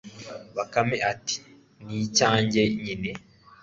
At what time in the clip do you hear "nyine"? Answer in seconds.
2.83-3.09